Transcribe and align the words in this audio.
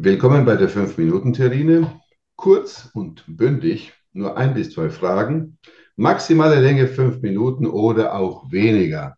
Willkommen 0.00 0.44
bei 0.44 0.54
der 0.54 0.70
5-Minuten-Terrine. 0.70 2.00
Kurz 2.36 2.88
und 2.94 3.24
bündig, 3.26 3.94
nur 4.12 4.36
ein 4.36 4.54
bis 4.54 4.70
zwei 4.70 4.90
Fragen. 4.90 5.58
Maximale 5.96 6.60
Länge 6.60 6.86
5 6.86 7.20
Minuten 7.20 7.66
oder 7.66 8.14
auch 8.14 8.48
weniger. 8.52 9.16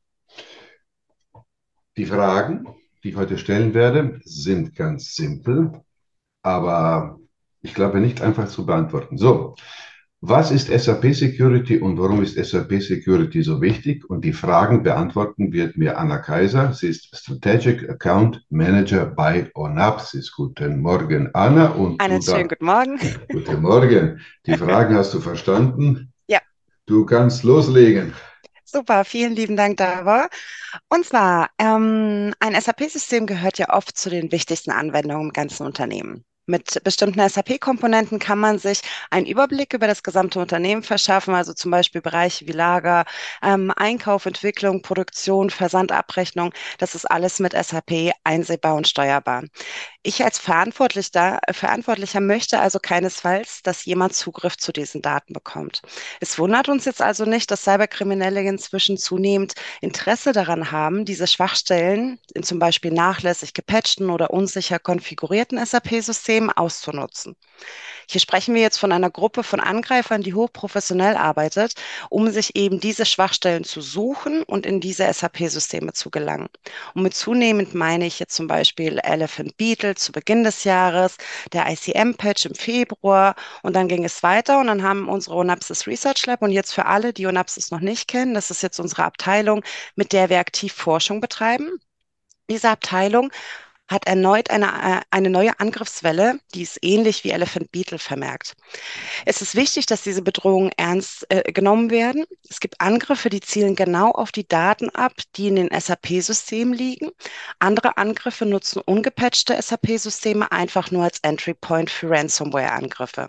Die 1.98 2.06
Fragen, 2.06 2.66
die 3.04 3.10
ich 3.10 3.16
heute 3.16 3.36
stellen 3.36 3.74
werde, 3.74 4.22
sind 4.24 4.74
ganz 4.74 5.14
simpel, 5.14 5.82
aber 6.40 7.20
ich 7.60 7.74
glaube 7.74 8.00
nicht 8.00 8.22
einfach 8.22 8.48
zu 8.48 8.64
beantworten. 8.64 9.18
So, 9.18 9.56
was 10.22 10.50
ist 10.50 10.68
SAP 10.68 11.14
Security 11.14 11.78
und 11.78 11.98
warum 11.98 12.22
ist 12.22 12.36
SAP 12.36 12.82
Security 12.82 13.42
so 13.42 13.60
wichtig? 13.62 14.04
Und 14.10 14.22
die 14.22 14.34
Fragen 14.34 14.82
beantworten 14.82 15.50
wird 15.52 15.78
mir 15.78 15.96
Anna 15.98 16.18
Kaiser. 16.18 16.74
Sie 16.74 16.88
ist 16.88 17.16
Strategic 17.16 17.88
Account 17.88 18.44
Manager 18.50 19.06
bei 19.06 19.50
Onapsis. 19.54 20.30
Guten 20.30 20.80
Morgen, 20.80 21.30
Anna. 21.32 21.70
Und 21.70 22.00
Einen 22.02 22.20
schönen 22.20 22.48
guten 22.48 22.66
Morgen. 22.66 23.00
Guten 23.32 23.62
Morgen. 23.62 24.20
Die 24.44 24.56
Fragen 24.58 24.94
hast 24.94 25.14
du 25.14 25.20
verstanden? 25.20 26.12
Ja. 26.26 26.40
Du 26.84 27.06
kannst 27.06 27.42
loslegen. 27.42 28.12
Super, 28.64 29.04
vielen 29.06 29.34
lieben 29.34 29.56
Dank, 29.56 29.78
Dava. 29.78 30.28
Und 30.90 31.06
zwar, 31.06 31.48
ähm, 31.58 32.34
ein 32.40 32.60
SAP-System 32.60 33.26
gehört 33.26 33.58
ja 33.58 33.70
oft 33.70 33.96
zu 33.96 34.10
den 34.10 34.30
wichtigsten 34.30 34.70
Anwendungen 34.70 35.28
im 35.28 35.32
ganzen 35.32 35.66
Unternehmen. 35.66 36.24
Mit 36.50 36.82
bestimmten 36.82 37.20
SAP-Komponenten 37.28 38.18
kann 38.18 38.40
man 38.40 38.58
sich 38.58 38.82
einen 39.10 39.26
Überblick 39.26 39.72
über 39.72 39.86
das 39.86 40.02
gesamte 40.02 40.40
Unternehmen 40.40 40.82
verschaffen, 40.82 41.32
also 41.32 41.52
zum 41.54 41.70
Beispiel 41.70 42.00
Bereiche 42.00 42.44
wie 42.48 42.52
Lager, 42.52 43.04
ähm, 43.40 43.72
Einkauf, 43.76 44.26
Entwicklung, 44.26 44.82
Produktion, 44.82 45.50
Versandabrechnung. 45.50 46.52
Das 46.78 46.96
ist 46.96 47.04
alles 47.08 47.38
mit 47.38 47.52
SAP 47.52 48.10
einsehbar 48.24 48.74
und 48.74 48.88
steuerbar. 48.88 49.44
Ich 50.02 50.24
als 50.24 50.38
Verantwortlicher, 50.38 51.40
Verantwortlicher 51.52 52.20
möchte 52.20 52.58
also 52.58 52.78
keinesfalls, 52.78 53.60
dass 53.62 53.84
jemand 53.84 54.14
Zugriff 54.14 54.56
zu 54.56 54.72
diesen 54.72 55.02
Daten 55.02 55.34
bekommt. 55.34 55.82
Es 56.20 56.38
wundert 56.38 56.70
uns 56.70 56.86
jetzt 56.86 57.02
also 57.02 57.26
nicht, 57.26 57.50
dass 57.50 57.64
Cyberkriminelle 57.64 58.40
inzwischen 58.40 58.96
zunehmend 58.96 59.52
Interesse 59.82 60.32
daran 60.32 60.70
haben, 60.70 61.04
diese 61.04 61.26
Schwachstellen 61.26 62.18
in 62.32 62.42
zum 62.42 62.58
Beispiel 62.58 62.92
nachlässig 62.92 63.52
gepatchten 63.52 64.08
oder 64.08 64.30
unsicher 64.30 64.78
konfigurierten 64.78 65.58
SAP-Systemen 65.64 66.50
auszunutzen. 66.50 67.36
Hier 68.10 68.20
sprechen 68.20 68.56
wir 68.56 68.60
jetzt 68.60 68.78
von 68.78 68.90
einer 68.90 69.08
Gruppe 69.08 69.44
von 69.44 69.60
Angreifern, 69.60 70.22
die 70.22 70.34
hochprofessionell 70.34 71.14
arbeitet, 71.14 71.74
um 72.08 72.28
sich 72.28 72.56
eben 72.56 72.80
diese 72.80 73.06
Schwachstellen 73.06 73.62
zu 73.62 73.80
suchen 73.80 74.42
und 74.42 74.66
in 74.66 74.80
diese 74.80 75.04
SAP-Systeme 75.12 75.92
zu 75.92 76.10
gelangen. 76.10 76.48
Und 76.94 77.04
mit 77.04 77.14
zunehmend 77.14 77.72
meine 77.72 78.06
ich 78.06 78.18
jetzt 78.18 78.34
zum 78.34 78.48
Beispiel 78.48 78.98
Elephant 79.04 79.56
Beetle 79.56 79.94
zu 79.94 80.10
Beginn 80.10 80.42
des 80.42 80.64
Jahres, 80.64 81.18
der 81.52 81.70
ICM-Patch 81.70 82.46
im 82.46 82.56
Februar 82.56 83.36
und 83.62 83.76
dann 83.76 83.86
ging 83.86 84.04
es 84.04 84.24
weiter 84.24 84.58
und 84.58 84.66
dann 84.66 84.82
haben 84.82 85.08
unsere 85.08 85.36
Onapsis 85.36 85.86
Research 85.86 86.26
Lab 86.26 86.42
und 86.42 86.50
jetzt 86.50 86.74
für 86.74 86.86
alle, 86.86 87.12
die 87.12 87.28
Onapsis 87.28 87.70
noch 87.70 87.78
nicht 87.78 88.08
kennen, 88.08 88.34
das 88.34 88.50
ist 88.50 88.64
jetzt 88.64 88.80
unsere 88.80 89.04
Abteilung, 89.04 89.62
mit 89.94 90.12
der 90.12 90.28
wir 90.30 90.40
aktiv 90.40 90.72
Forschung 90.72 91.20
betreiben. 91.20 91.78
Diese 92.48 92.70
Abteilung 92.70 93.30
hat 93.90 94.06
erneut 94.06 94.50
eine, 94.50 94.66
äh, 94.66 95.00
eine 95.10 95.30
neue 95.30 95.58
Angriffswelle, 95.58 96.38
die 96.54 96.62
ist 96.62 96.78
ähnlich 96.82 97.24
wie 97.24 97.30
Elephant 97.30 97.72
Beetle 97.72 97.98
vermerkt. 97.98 98.54
Es 99.26 99.42
ist 99.42 99.56
wichtig, 99.56 99.86
dass 99.86 100.02
diese 100.02 100.22
Bedrohungen 100.22 100.70
ernst 100.76 101.26
äh, 101.28 101.52
genommen 101.52 101.90
werden. 101.90 102.24
Es 102.48 102.60
gibt 102.60 102.80
Angriffe, 102.80 103.28
die 103.28 103.40
zielen 103.40 103.74
genau 103.74 104.12
auf 104.12 104.30
die 104.30 104.46
Daten 104.46 104.90
ab, 104.90 105.12
die 105.36 105.48
in 105.48 105.56
den 105.56 105.70
SAP-Systemen 105.78 106.72
liegen. 106.72 107.10
Andere 107.58 107.96
Angriffe 107.96 108.46
nutzen 108.46 108.80
ungepatchte 108.84 109.60
SAP-Systeme 109.60 110.52
einfach 110.52 110.90
nur 110.92 111.04
als 111.04 111.18
Entry 111.22 111.54
Point 111.54 111.90
für 111.90 112.10
Ransomware-Angriffe. 112.10 113.28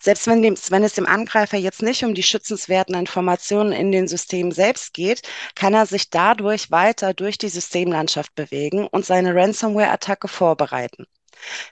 Selbst 0.00 0.26
wenn, 0.26 0.42
dem, 0.42 0.56
wenn 0.70 0.84
es 0.84 0.94
dem 0.94 1.06
Angreifer 1.06 1.56
jetzt 1.56 1.82
nicht 1.82 2.04
um 2.04 2.14
die 2.14 2.22
schützenswerten 2.22 2.94
Informationen 2.94 3.72
in 3.72 3.92
den 3.92 4.08
Systemen 4.08 4.52
selbst 4.52 4.94
geht, 4.94 5.22
kann 5.54 5.74
er 5.74 5.86
sich 5.86 6.10
dadurch 6.10 6.70
weiter 6.70 7.14
durch 7.14 7.38
die 7.38 7.48
Systemlandschaft 7.48 8.34
bewegen 8.34 8.86
und 8.86 9.04
seine 9.04 9.34
Ransomware-Attacke 9.34 10.28
vorbereiten. 10.28 11.06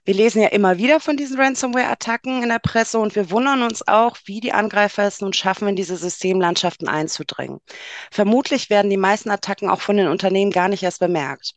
Wir 0.04 0.14
lesen 0.14 0.42
ja 0.42 0.48
immer 0.48 0.78
wieder 0.78 1.00
von 1.00 1.16
diesen 1.16 1.40
Ransomware-Attacken 1.40 2.42
in 2.42 2.48
der 2.48 2.58
Presse 2.58 2.98
und 2.98 3.16
wir 3.16 3.30
wundern 3.30 3.62
uns 3.62 3.86
auch, 3.86 4.16
wie 4.24 4.40
die 4.40 4.52
Angreifer 4.52 5.04
es 5.04 5.20
nun 5.20 5.32
schaffen, 5.32 5.68
in 5.68 5.76
diese 5.76 5.96
Systemlandschaften 5.96 6.88
einzudringen. 6.88 7.60
Vermutlich 8.10 8.70
werden 8.70 8.90
die 8.90 8.96
meisten 8.96 9.30
Attacken 9.30 9.70
auch 9.70 9.80
von 9.80 9.96
den 9.96 10.08
Unternehmen 10.08 10.50
gar 10.50 10.68
nicht 10.68 10.82
erst 10.82 11.00
bemerkt. 11.00 11.54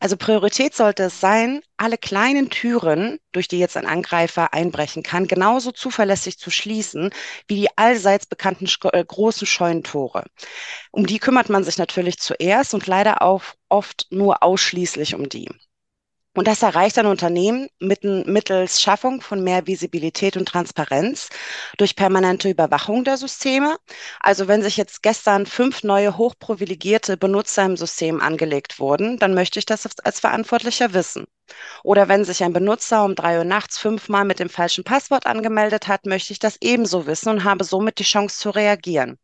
Also 0.00 0.16
Priorität 0.16 0.74
sollte 0.74 1.04
es 1.04 1.20
sein, 1.20 1.62
alle 1.76 1.98
kleinen 1.98 2.50
Türen, 2.50 3.18
durch 3.32 3.48
die 3.48 3.58
jetzt 3.58 3.76
ein 3.76 3.86
Angreifer 3.86 4.52
einbrechen 4.52 5.02
kann, 5.02 5.26
genauso 5.26 5.72
zuverlässig 5.72 6.38
zu 6.38 6.50
schließen 6.50 7.10
wie 7.48 7.56
die 7.56 7.78
allseits 7.78 8.26
bekannten 8.26 8.68
äh, 8.92 9.04
großen 9.04 9.46
Scheunentore. 9.46 10.24
Um 10.90 11.06
die 11.06 11.18
kümmert 11.18 11.48
man 11.48 11.64
sich 11.64 11.78
natürlich 11.78 12.18
zuerst 12.18 12.74
und 12.74 12.86
leider 12.86 13.22
auch 13.22 13.42
oft 13.68 14.06
nur 14.10 14.42
ausschließlich 14.42 15.14
um 15.14 15.28
die. 15.28 15.48
Und 16.34 16.46
das 16.48 16.62
erreicht 16.62 16.98
ein 16.98 17.06
Unternehmen 17.06 17.68
mittels 17.78 18.80
Schaffung 18.80 19.20
von 19.20 19.44
mehr 19.44 19.66
Visibilität 19.66 20.36
und 20.38 20.46
Transparenz 20.48 21.28
durch 21.76 21.94
permanente 21.94 22.48
Überwachung 22.48 23.04
der 23.04 23.18
Systeme. 23.18 23.76
Also 24.18 24.48
wenn 24.48 24.62
sich 24.62 24.78
jetzt 24.78 25.02
gestern 25.02 25.44
fünf 25.44 25.82
neue 25.82 26.16
hochprivilegierte 26.16 27.18
Benutzer 27.18 27.64
im 27.66 27.76
System 27.76 28.20
angelegt 28.22 28.78
wurden, 28.78 29.18
dann 29.18 29.34
möchte 29.34 29.58
ich 29.58 29.66
das 29.66 29.86
als 30.04 30.20
Verantwortlicher 30.20 30.94
wissen. 30.94 31.26
Oder 31.84 32.08
wenn 32.08 32.24
sich 32.24 32.42
ein 32.42 32.54
Benutzer 32.54 33.04
um 33.04 33.14
drei 33.14 33.36
Uhr 33.36 33.44
nachts 33.44 33.78
fünfmal 33.78 34.24
mit 34.24 34.38
dem 34.38 34.48
falschen 34.48 34.84
Passwort 34.84 35.26
angemeldet 35.26 35.86
hat, 35.86 36.06
möchte 36.06 36.32
ich 36.32 36.38
das 36.38 36.56
ebenso 36.62 37.06
wissen 37.06 37.28
und 37.28 37.44
habe 37.44 37.64
somit 37.64 37.98
die 37.98 38.04
Chance 38.04 38.38
zu 38.38 38.50
reagieren. 38.50 39.18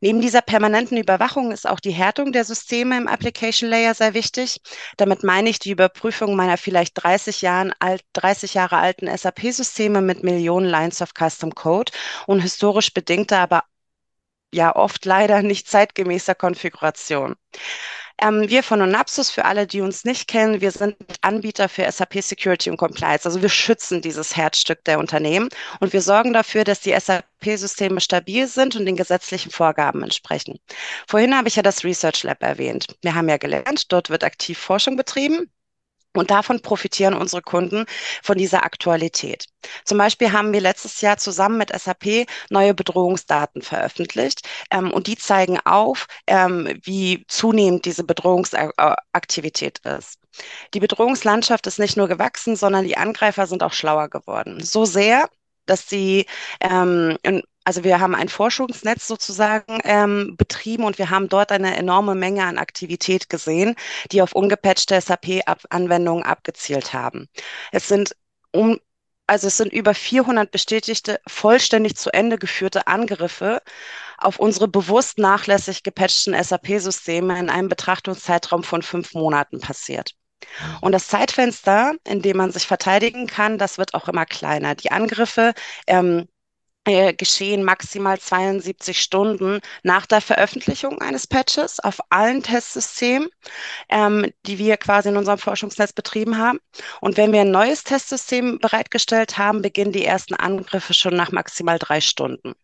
Neben 0.00 0.20
dieser 0.20 0.42
permanenten 0.42 0.98
Überwachung 0.98 1.52
ist 1.52 1.66
auch 1.66 1.80
die 1.80 1.90
Härtung 1.90 2.32
der 2.32 2.44
Systeme 2.44 2.98
im 2.98 3.08
Application 3.08 3.70
Layer 3.70 3.94
sehr 3.94 4.12
wichtig. 4.12 4.60
Damit 4.98 5.22
meine 5.22 5.48
ich 5.48 5.58
die 5.58 5.70
Überprüfung 5.70 6.36
meiner 6.36 6.58
vielleicht 6.58 7.02
30, 7.02 7.40
Jahren 7.40 7.72
alt, 7.78 8.02
30 8.12 8.54
Jahre 8.54 8.76
alten 8.76 9.08
SAP-Systeme 9.08 10.02
mit 10.02 10.22
Millionen 10.22 10.66
Lines 10.66 11.00
of 11.00 11.12
Custom 11.14 11.54
Code 11.54 11.92
und 12.26 12.40
historisch 12.40 12.92
bedingter, 12.92 13.38
aber 13.38 13.64
ja 14.52 14.74
oft 14.76 15.04
leider 15.04 15.42
nicht 15.42 15.68
zeitgemäßer 15.68 16.34
Konfiguration. 16.34 17.36
Ähm, 18.18 18.48
wir 18.48 18.62
von 18.62 18.80
Onapsus, 18.80 19.30
für 19.30 19.44
alle, 19.44 19.66
die 19.66 19.82
uns 19.82 20.04
nicht 20.04 20.26
kennen, 20.26 20.60
wir 20.62 20.70
sind 20.70 20.96
Anbieter 21.20 21.68
für 21.68 21.90
SAP 21.90 22.22
Security 22.22 22.70
und 22.70 22.78
Compliance. 22.78 23.26
Also 23.26 23.42
wir 23.42 23.50
schützen 23.50 24.00
dieses 24.00 24.36
Herzstück 24.36 24.84
der 24.84 24.98
Unternehmen 24.98 25.50
und 25.80 25.92
wir 25.92 26.00
sorgen 26.00 26.32
dafür, 26.32 26.64
dass 26.64 26.80
die 26.80 26.98
SAP-Systeme 26.98 28.00
stabil 28.00 28.46
sind 28.46 28.74
und 28.74 28.86
den 28.86 28.96
gesetzlichen 28.96 29.50
Vorgaben 29.50 30.02
entsprechen. 30.02 30.58
Vorhin 31.06 31.36
habe 31.36 31.48
ich 31.48 31.56
ja 31.56 31.62
das 31.62 31.84
Research 31.84 32.22
Lab 32.22 32.42
erwähnt. 32.42 32.86
Wir 33.02 33.14
haben 33.14 33.28
ja 33.28 33.36
gelernt, 33.36 33.92
dort 33.92 34.08
wird 34.08 34.24
aktiv 34.24 34.58
Forschung 34.58 34.96
betrieben. 34.96 35.50
Und 36.16 36.30
davon 36.30 36.60
profitieren 36.60 37.14
unsere 37.14 37.42
Kunden 37.42 37.86
von 38.22 38.38
dieser 38.38 38.64
Aktualität. 38.64 39.46
Zum 39.84 39.98
Beispiel 39.98 40.32
haben 40.32 40.52
wir 40.52 40.60
letztes 40.60 41.00
Jahr 41.00 41.16
zusammen 41.18 41.58
mit 41.58 41.76
SAP 41.76 42.26
neue 42.50 42.74
Bedrohungsdaten 42.74 43.62
veröffentlicht 43.62 44.46
ähm, 44.70 44.92
und 44.92 45.06
die 45.06 45.16
zeigen 45.16 45.58
auf, 45.64 46.06
ähm, 46.26 46.78
wie 46.82 47.24
zunehmend 47.28 47.84
diese 47.84 48.04
Bedrohungsaktivität 48.04 49.80
ist. 49.80 50.18
Die 50.74 50.80
Bedrohungslandschaft 50.80 51.66
ist 51.66 51.78
nicht 51.78 51.96
nur 51.96 52.08
gewachsen, 52.08 52.56
sondern 52.56 52.84
die 52.84 52.96
Angreifer 52.96 53.46
sind 53.46 53.62
auch 53.62 53.72
schlauer 53.72 54.08
geworden. 54.08 54.62
So 54.62 54.84
sehr, 54.84 55.28
dass 55.66 55.88
sie 55.88 56.26
ähm, 56.60 57.18
also 57.64 57.82
wir 57.82 57.98
haben 57.98 58.14
ein 58.14 58.28
Forschungsnetz 58.28 59.08
sozusagen 59.08 59.80
ähm, 59.82 60.36
betrieben 60.36 60.84
und 60.84 60.98
wir 60.98 61.10
haben 61.10 61.28
dort 61.28 61.50
eine 61.50 61.76
enorme 61.76 62.14
Menge 62.14 62.44
an 62.44 62.58
Aktivität 62.58 63.28
gesehen, 63.28 63.74
die 64.12 64.22
auf 64.22 64.34
ungepatchte 64.34 65.00
SAP-Anwendungen 65.00 66.22
abgezielt 66.22 66.92
haben. 66.92 67.28
Es 67.72 67.88
sind 67.88 68.14
um 68.52 68.78
also 69.28 69.48
es 69.48 69.56
sind 69.56 69.72
über 69.72 69.92
400 69.94 70.52
bestätigte, 70.52 71.20
vollständig 71.26 71.96
zu 71.96 72.12
Ende 72.12 72.38
geführte 72.38 72.86
Angriffe 72.86 73.60
auf 74.18 74.38
unsere 74.38 74.68
bewusst 74.68 75.18
nachlässig 75.18 75.82
gepatchten 75.82 76.32
SAP-Systeme 76.40 77.36
in 77.38 77.50
einem 77.50 77.68
Betrachtungszeitraum 77.68 78.62
von 78.62 78.82
fünf 78.82 79.14
Monaten 79.14 79.60
passiert. 79.60 80.14
Und 80.80 80.92
das 80.92 81.08
Zeitfenster, 81.08 81.94
in 82.06 82.22
dem 82.22 82.36
man 82.36 82.52
sich 82.52 82.66
verteidigen 82.66 83.26
kann, 83.26 83.58
das 83.58 83.78
wird 83.78 83.94
auch 83.94 84.08
immer 84.08 84.26
kleiner. 84.26 84.74
Die 84.74 84.90
Angriffe 84.90 85.54
ähm, 85.86 86.28
äh, 86.86 87.14
geschehen 87.14 87.64
maximal 87.64 88.18
72 88.18 89.00
Stunden 89.00 89.60
nach 89.82 90.06
der 90.06 90.20
Veröffentlichung 90.20 91.00
eines 91.00 91.26
Patches 91.26 91.80
auf 91.80 91.98
allen 92.10 92.42
Testsystemen, 92.42 93.28
ähm, 93.88 94.32
die 94.46 94.58
wir 94.58 94.76
quasi 94.76 95.08
in 95.08 95.16
unserem 95.16 95.38
Forschungsnetz 95.38 95.92
betrieben 95.92 96.38
haben. 96.38 96.60
Und 97.00 97.16
wenn 97.16 97.32
wir 97.32 97.40
ein 97.40 97.50
neues 97.50 97.82
Testsystem 97.82 98.58
bereitgestellt 98.60 99.36
haben, 99.36 99.62
beginnen 99.62 99.92
die 99.92 100.04
ersten 100.04 100.34
Angriffe 100.34 100.94
schon 100.94 101.16
nach 101.16 101.32
maximal 101.32 101.78
drei 101.78 102.00
Stunden. 102.00 102.54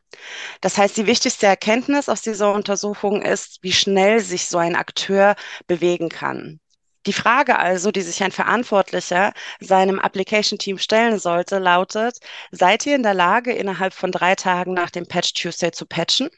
Das 0.61 0.79
heißt, 0.79 0.96
die 0.96 1.06
wichtigste 1.06 1.46
Erkenntnis 1.46 2.08
aus 2.08 2.23
dieser 2.23 2.52
Untersuchung 2.52 3.23
ist, 3.23 3.58
wie 3.62 3.73
schnell 3.73 4.20
sich 4.20 4.46
so 4.46 4.58
ein 4.58 4.76
Akteur 4.76 5.34
bewegen 5.67 6.08
kann. 6.08 6.61
Die 7.06 7.12
Frage 7.12 7.58
also, 7.58 7.90
die 7.90 8.02
sich 8.02 8.22
ein 8.22 8.32
Verantwortlicher 8.32 9.32
seinem 9.60 9.99
Application-Team 9.99 10.78
stellen 10.78 11.19
sollte, 11.19 11.58
lautet, 11.58 12.19
seid 12.50 12.87
ihr 12.87 12.94
in 12.94 13.02
der 13.02 13.14
Lage, 13.14 13.52
innerhalb 13.52 13.93
von 13.94 14.12
drei 14.12 14.34
Tagen 14.37 14.72
nach 14.75 14.90
dem 14.90 15.06
Patch 15.06 15.32
Tuesday 15.34 15.72
zu 15.72 15.87
patchen? 15.87 16.31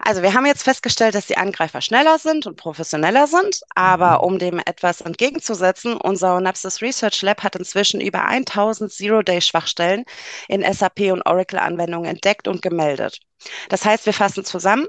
Also 0.00 0.22
wir 0.22 0.32
haben 0.32 0.46
jetzt 0.46 0.62
festgestellt, 0.62 1.14
dass 1.14 1.26
die 1.26 1.36
Angreifer 1.36 1.80
schneller 1.80 2.18
sind 2.18 2.46
und 2.46 2.56
professioneller 2.56 3.26
sind, 3.26 3.60
aber 3.74 4.22
um 4.22 4.38
dem 4.38 4.60
etwas 4.60 5.00
entgegenzusetzen, 5.00 5.96
unser 5.96 6.36
Onapsis 6.36 6.80
Research 6.80 7.20
Lab 7.22 7.42
hat 7.42 7.56
inzwischen 7.56 8.00
über 8.00 8.24
1000 8.24 8.92
Zero-Day-Schwachstellen 8.92 10.04
in 10.46 10.62
SAP 10.72 11.12
und 11.12 11.22
Oracle-Anwendungen 11.26 12.08
entdeckt 12.08 12.48
und 12.48 12.62
gemeldet. 12.62 13.18
Das 13.68 13.84
heißt, 13.84 14.06
wir 14.06 14.14
fassen 14.14 14.44
zusammen, 14.44 14.86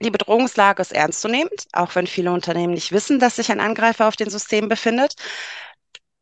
die 0.00 0.10
Bedrohungslage 0.10 0.82
ist 0.82 0.92
ernstzunehmend, 0.92 1.66
auch 1.72 1.94
wenn 1.94 2.06
viele 2.06 2.32
Unternehmen 2.32 2.74
nicht 2.74 2.92
wissen, 2.92 3.18
dass 3.18 3.36
sich 3.36 3.50
ein 3.50 3.60
Angreifer 3.60 4.06
auf 4.08 4.16
den 4.16 4.30
Systemen 4.30 4.68
befindet. 4.68 5.14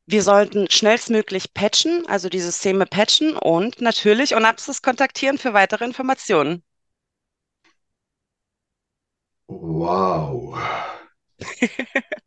Wir 0.06 0.22
sollten 0.24 0.68
schnellstmöglich 0.70 1.54
patchen, 1.54 2.06
also 2.08 2.28
die 2.28 2.40
Systeme 2.40 2.86
patchen 2.86 3.36
und 3.36 3.80
natürlich 3.80 4.34
Onapsis 4.34 4.82
kontaktieren 4.82 5.38
für 5.38 5.52
weitere 5.52 5.84
Informationen. 5.84 6.64
Wow. 9.48 10.56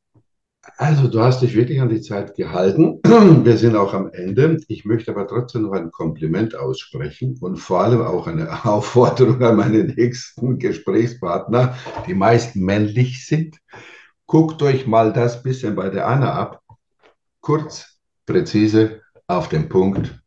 Also, 0.89 1.07
du 1.07 1.21
hast 1.21 1.43
dich 1.43 1.53
wirklich 1.53 1.79
an 1.81 1.89
die 1.89 2.01
Zeit 2.01 2.35
gehalten. 2.35 2.99
Wir 3.45 3.57
sind 3.57 3.75
auch 3.75 3.93
am 3.93 4.11
Ende. 4.11 4.59
Ich 4.69 4.85
möchte 4.85 5.11
aber 5.11 5.27
trotzdem 5.27 5.61
noch 5.61 5.73
ein 5.73 5.91
Kompliment 5.91 6.55
aussprechen 6.55 7.37
und 7.41 7.57
vor 7.57 7.81
allem 7.81 8.01
auch 8.01 8.25
eine 8.25 8.65
Aufforderung 8.65 9.39
an 9.43 9.57
meine 9.57 9.83
nächsten 9.83 10.57
Gesprächspartner, 10.57 11.77
die 12.07 12.15
meist 12.15 12.55
männlich 12.55 13.27
sind. 13.27 13.59
Guckt 14.25 14.63
euch 14.63 14.87
mal 14.87 15.13
das 15.13 15.43
bisschen 15.43 15.75
bei 15.75 15.89
der 15.89 16.07
Anna 16.07 16.33
ab. 16.33 16.63
Kurz, 17.39 17.99
präzise, 18.25 19.01
auf 19.27 19.47
den 19.47 19.69
Punkt 19.69 20.19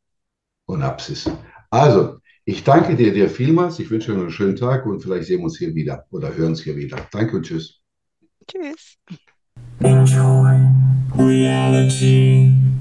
und 0.67 0.85
Apsis. 0.85 1.29
Also, 1.70 2.19
ich 2.44 2.62
danke 2.62 2.94
dir, 2.94 3.12
dir 3.12 3.29
vielmals. 3.29 3.81
Ich 3.81 3.91
wünsche 3.91 4.12
dir 4.12 4.20
einen 4.20 4.31
schönen 4.31 4.55
Tag 4.55 4.87
und 4.87 5.00
vielleicht 5.00 5.26
sehen 5.26 5.41
wir 5.41 5.47
uns 5.47 5.59
hier 5.59 5.75
wieder 5.75 6.05
oder 6.12 6.32
hören 6.37 6.50
uns 6.50 6.62
hier 6.62 6.76
wieder. 6.76 6.99
Danke 7.11 7.35
und 7.35 7.47
tschüss. 7.47 7.81
Tschüss. 8.47 8.97
Enjoy 9.81 10.69
reality. 11.17 12.72